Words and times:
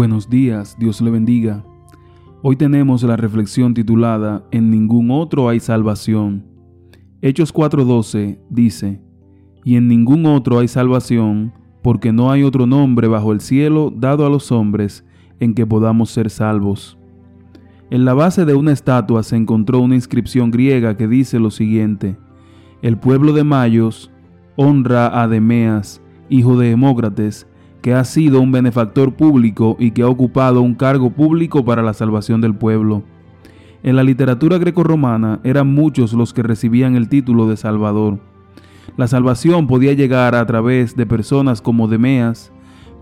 Buenos 0.00 0.30
días, 0.30 0.78
Dios 0.78 1.02
le 1.02 1.10
bendiga. 1.10 1.62
Hoy 2.40 2.56
tenemos 2.56 3.02
la 3.02 3.18
reflexión 3.18 3.74
titulada 3.74 4.42
En 4.50 4.70
ningún 4.70 5.10
otro 5.10 5.50
hay 5.50 5.60
salvación. 5.60 6.46
Hechos 7.20 7.52
4:12 7.52 8.38
dice, 8.48 9.02
Y 9.62 9.76
en 9.76 9.88
ningún 9.88 10.24
otro 10.24 10.58
hay 10.58 10.68
salvación, 10.68 11.52
porque 11.82 12.14
no 12.14 12.30
hay 12.30 12.44
otro 12.44 12.66
nombre 12.66 13.08
bajo 13.08 13.34
el 13.34 13.42
cielo 13.42 13.92
dado 13.94 14.24
a 14.24 14.30
los 14.30 14.50
hombres 14.52 15.04
en 15.38 15.52
que 15.52 15.66
podamos 15.66 16.08
ser 16.08 16.30
salvos. 16.30 16.96
En 17.90 18.06
la 18.06 18.14
base 18.14 18.46
de 18.46 18.54
una 18.54 18.72
estatua 18.72 19.22
se 19.22 19.36
encontró 19.36 19.80
una 19.80 19.96
inscripción 19.96 20.50
griega 20.50 20.96
que 20.96 21.08
dice 21.08 21.38
lo 21.38 21.50
siguiente, 21.50 22.16
El 22.80 22.96
pueblo 22.96 23.34
de 23.34 23.44
Mayos 23.44 24.10
honra 24.56 25.20
a 25.20 25.28
Demeas, 25.28 26.00
hijo 26.30 26.56
de 26.56 26.70
Hemócrates, 26.70 27.46
que 27.82 27.94
ha 27.94 28.04
sido 28.04 28.40
un 28.40 28.52
benefactor 28.52 29.14
público 29.14 29.76
y 29.78 29.92
que 29.92 30.02
ha 30.02 30.08
ocupado 30.08 30.60
un 30.60 30.74
cargo 30.74 31.10
público 31.10 31.64
para 31.64 31.82
la 31.82 31.94
salvación 31.94 32.40
del 32.40 32.54
pueblo. 32.54 33.02
En 33.82 33.96
la 33.96 34.02
literatura 34.02 34.58
grecorromana 34.58 35.40
eran 35.42 35.68
muchos 35.68 36.12
los 36.12 36.34
que 36.34 36.42
recibían 36.42 36.96
el 36.96 37.08
título 37.08 37.48
de 37.48 37.56
Salvador. 37.56 38.18
La 38.96 39.08
salvación 39.08 39.66
podía 39.66 39.94
llegar 39.94 40.34
a 40.34 40.44
través 40.44 40.96
de 40.96 41.06
personas 41.06 41.62
como 41.62 41.88
Demeas, 41.88 42.52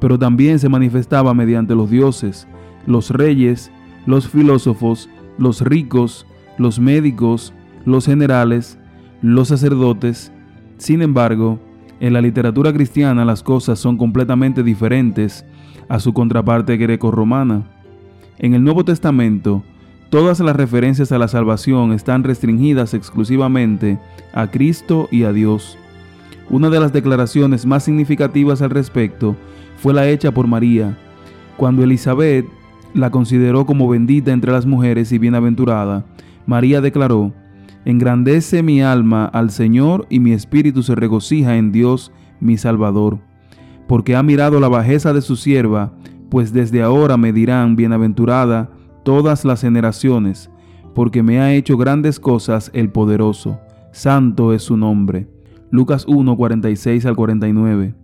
pero 0.00 0.18
también 0.18 0.60
se 0.60 0.68
manifestaba 0.68 1.34
mediante 1.34 1.74
los 1.74 1.90
dioses, 1.90 2.46
los 2.86 3.10
reyes, 3.10 3.72
los 4.06 4.28
filósofos, 4.28 5.08
los 5.38 5.60
ricos, 5.60 6.26
los 6.56 6.78
médicos, 6.78 7.52
los 7.84 8.06
generales, 8.06 8.78
los 9.22 9.48
sacerdotes. 9.48 10.32
Sin 10.76 11.02
embargo, 11.02 11.58
en 12.00 12.12
la 12.12 12.20
literatura 12.20 12.72
cristiana 12.72 13.24
las 13.24 13.42
cosas 13.42 13.78
son 13.78 13.96
completamente 13.96 14.62
diferentes 14.62 15.44
a 15.88 15.98
su 16.00 16.12
contraparte 16.12 16.76
greco-romana. 16.76 17.64
En 18.38 18.54
el 18.54 18.62
Nuevo 18.62 18.84
Testamento, 18.84 19.62
todas 20.10 20.40
las 20.40 20.54
referencias 20.54 21.10
a 21.10 21.18
la 21.18 21.28
salvación 21.28 21.92
están 21.92 22.22
restringidas 22.22 22.94
exclusivamente 22.94 23.98
a 24.32 24.48
Cristo 24.48 25.08
y 25.10 25.24
a 25.24 25.32
Dios. 25.32 25.76
Una 26.50 26.70
de 26.70 26.80
las 26.80 26.92
declaraciones 26.92 27.66
más 27.66 27.84
significativas 27.84 28.62
al 28.62 28.70
respecto 28.70 29.36
fue 29.76 29.92
la 29.92 30.08
hecha 30.08 30.32
por 30.32 30.46
María, 30.46 30.96
cuando 31.56 31.82
Elizabeth 31.82 32.46
la 32.94 33.10
consideró 33.10 33.66
como 33.66 33.88
bendita 33.88 34.32
entre 34.32 34.52
las 34.52 34.66
mujeres 34.66 35.12
y 35.12 35.18
bienaventurada. 35.18 36.04
María 36.46 36.80
declaró, 36.80 37.32
Engrandece 37.88 38.62
mi 38.62 38.82
alma 38.82 39.24
al 39.24 39.50
Señor 39.50 40.04
y 40.10 40.20
mi 40.20 40.32
espíritu 40.32 40.82
se 40.82 40.94
regocija 40.94 41.56
en 41.56 41.72
Dios 41.72 42.12
mi 42.38 42.58
Salvador, 42.58 43.18
porque 43.86 44.14
ha 44.14 44.22
mirado 44.22 44.60
la 44.60 44.68
bajeza 44.68 45.14
de 45.14 45.22
su 45.22 45.36
sierva, 45.36 45.94
pues 46.28 46.52
desde 46.52 46.82
ahora 46.82 47.16
me 47.16 47.32
dirán 47.32 47.76
bienaventurada 47.76 48.68
todas 49.06 49.46
las 49.46 49.62
generaciones, 49.62 50.50
porque 50.94 51.22
me 51.22 51.40
ha 51.40 51.54
hecho 51.54 51.78
grandes 51.78 52.20
cosas 52.20 52.70
el 52.74 52.90
poderoso. 52.90 53.58
Santo 53.90 54.52
es 54.52 54.64
su 54.64 54.76
nombre. 54.76 55.26
Lucas 55.70 56.04
1, 56.06 56.36
46 56.36 57.06
al 57.06 57.16
49. 57.16 57.94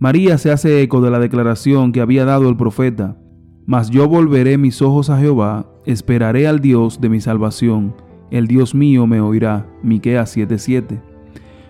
María 0.00 0.38
se 0.38 0.50
hace 0.50 0.82
eco 0.82 1.00
de 1.00 1.12
la 1.12 1.20
declaración 1.20 1.92
que 1.92 2.00
había 2.00 2.24
dado 2.24 2.48
el 2.48 2.56
profeta, 2.56 3.16
Mas 3.64 3.90
yo 3.90 4.08
volveré 4.08 4.58
mis 4.58 4.82
ojos 4.82 5.08
a 5.08 5.20
Jehová, 5.20 5.66
esperaré 5.86 6.48
al 6.48 6.58
Dios 6.58 7.00
de 7.00 7.08
mi 7.08 7.20
salvación 7.20 7.94
el 8.30 8.46
Dios 8.46 8.74
mío 8.74 9.06
me 9.06 9.20
oirá. 9.20 9.66
Miqueas 9.82 10.36
7:7. 10.36 11.00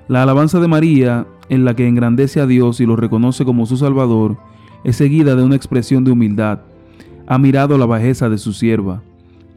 La 0.08 0.22
alabanza 0.22 0.61
de 0.61 0.69
María, 0.69 1.27
en 1.48 1.64
la 1.64 1.74
que 1.74 1.88
engrandece 1.88 2.41
a 2.41 2.46
Dios 2.46 2.80
y 2.80 2.86
lo 2.86 2.96
reconoce 2.96 3.44
como 3.44 3.66
su 3.66 3.77
Salvador, 3.77 4.36
es 4.84 4.96
seguida 4.96 5.34
de 5.34 5.42
una 5.42 5.56
expresión 5.56 6.05
de 6.05 6.12
humildad. 6.12 6.61
Ha 7.27 7.39
mirado 7.39 7.79
la 7.79 7.86
bajeza 7.86 8.29
de 8.29 8.39
su 8.39 8.52
sierva. 8.52 9.02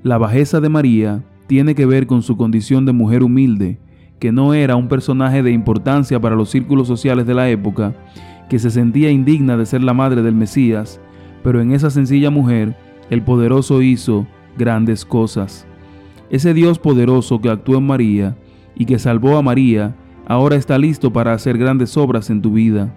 La 0.03 0.17
bajeza 0.17 0.61
de 0.61 0.69
María 0.69 1.23
tiene 1.47 1.75
que 1.75 1.85
ver 1.85 2.07
con 2.07 2.21
su 2.21 2.37
condición 2.37 2.85
de 2.85 2.93
mujer 2.93 3.23
humilde, 3.23 3.79
que 4.19 4.31
no 4.31 4.53
era 4.53 4.75
un 4.75 4.87
personaje 4.87 5.43
de 5.43 5.51
importancia 5.51 6.19
para 6.19 6.35
los 6.35 6.49
círculos 6.49 6.87
sociales 6.87 7.27
de 7.27 7.33
la 7.33 7.49
época, 7.49 7.93
que 8.49 8.59
se 8.59 8.71
sentía 8.71 9.11
indigna 9.11 9.57
de 9.57 9.65
ser 9.65 9.83
la 9.83 9.93
madre 9.93 10.21
del 10.21 10.35
Mesías, 10.35 11.01
pero 11.43 11.61
en 11.61 11.71
esa 11.71 11.89
sencilla 11.89 12.29
mujer 12.29 12.75
el 13.09 13.21
poderoso 13.21 13.81
hizo 13.81 14.25
grandes 14.57 15.05
cosas. 15.05 15.67
Ese 16.29 16.53
Dios 16.53 16.79
poderoso 16.79 17.39
que 17.39 17.49
actuó 17.49 17.77
en 17.77 17.87
María 17.87 18.37
y 18.75 18.85
que 18.85 18.99
salvó 18.99 19.37
a 19.37 19.41
María, 19.41 19.95
ahora 20.27 20.55
está 20.55 20.77
listo 20.77 21.11
para 21.11 21.33
hacer 21.33 21.57
grandes 21.57 21.95
obras 21.97 22.29
en 22.29 22.41
tu 22.41 22.51
vida. 22.51 22.93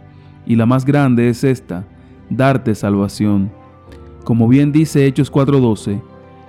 Y 0.46 0.56
la 0.56 0.66
más 0.66 0.84
grande 0.84 1.28
es 1.28 1.44
esta, 1.44 1.86
darte 2.28 2.74
salvación. 2.74 3.50
Como 4.24 4.48
bien 4.48 4.72
dice 4.72 5.06
Hechos 5.06 5.30
4:12, 5.30 6.00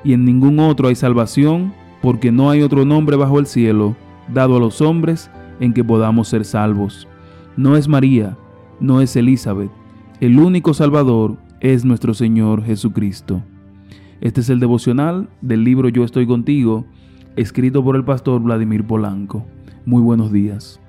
y 0.04 0.14
en 0.14 0.26
ningún 0.26 0.60
otro 0.60 0.88
hay 0.88 0.96
salvación, 0.96 1.74
porque 2.02 2.32
no 2.32 2.50
hay 2.50 2.62
otro 2.62 2.84
nombre 2.86 3.16
bajo 3.16 3.40
el 3.40 3.46
cielo 3.46 3.96
dado 4.34 4.58
a 4.58 4.60
los 4.60 4.82
hombres 4.82 5.30
en 5.60 5.74
que 5.74 5.84
podamos 5.84 6.28
ser 6.28 6.46
salvos. 6.46 7.08
No 7.56 7.76
es 7.76 7.88
María, 7.88 8.38
no 8.80 9.02
es 9.02 9.16
Elizabeth, 9.16 9.72
el 10.20 10.40
único 10.40 10.74
Salvador 10.74 11.38
es 11.60 11.86
nuestro 11.86 12.14
Señor 12.14 12.64
Jesucristo. 12.64 13.42
Este 14.22 14.42
es 14.42 14.50
el 14.50 14.60
devocional 14.60 15.30
del 15.42 15.64
libro 15.64 15.90
Yo 15.90 16.04
estoy 16.04 16.28
contigo, 16.28 16.86
escrito 17.36 17.84
por 17.84 17.96
el 17.96 18.06
pastor 18.06 18.40
Vladimir 18.40 18.86
Polanco. 18.86 19.48
Muy 19.84 20.04
buenos 20.04 20.32
días. 20.32 20.80